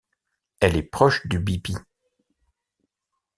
[0.61, 1.75] Elle est proche du bipi.